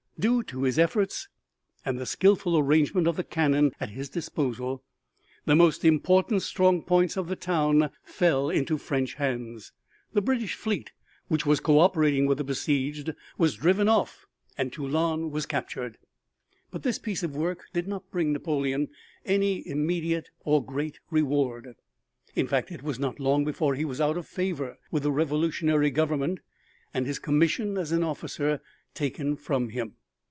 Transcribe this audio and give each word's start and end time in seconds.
Due 0.19 0.43
to 0.43 0.61
his 0.61 0.77
efforts 0.77 1.27
and 1.83 1.97
the 1.97 2.05
skilful 2.05 2.55
arrangement 2.55 3.07
of 3.07 3.15
the 3.15 3.23
cannon 3.23 3.71
at 3.79 3.89
his 3.89 4.07
disposal, 4.07 4.83
the 5.45 5.55
most 5.55 5.83
important 5.83 6.43
strong 6.43 6.83
points 6.83 7.17
of 7.17 7.27
the 7.27 7.35
town 7.35 7.89
fell 8.03 8.47
into 8.47 8.77
French 8.77 9.15
hands, 9.15 9.71
the 10.13 10.21
British 10.21 10.53
fleet, 10.53 10.91
which 11.27 11.43
was 11.47 11.59
cooperating 11.59 12.27
with 12.27 12.37
the 12.37 12.43
besieged, 12.43 13.15
was 13.39 13.55
driven 13.55 13.89
off, 13.89 14.27
and 14.59 14.71
Toulon 14.71 15.31
was 15.31 15.47
captured. 15.47 15.97
But 16.69 16.83
this 16.83 16.99
piece 16.99 17.23
of 17.23 17.35
work 17.35 17.63
did 17.73 17.87
not 17.87 18.11
bring 18.11 18.31
Napoleon 18.31 18.89
any 19.25 19.67
immediate 19.67 20.29
or 20.45 20.63
great 20.63 20.99
reward; 21.09 21.73
in 22.35 22.45
fact 22.47 22.71
it 22.71 22.83
was 22.83 22.99
not 22.99 23.19
long 23.19 23.43
before 23.43 23.73
he 23.73 23.85
was 23.85 23.99
out 23.99 24.17
of 24.17 24.27
favor 24.27 24.77
with 24.91 25.01
the 25.01 25.11
Revolutionary 25.11 25.89
Government 25.89 26.41
and 26.93 27.07
his 27.07 27.17
commission 27.17 27.75
as 27.75 27.91
an 27.91 28.03
officer 28.03 28.61
taken 28.93 29.35
from 29.35 29.69
him. 29.69 29.95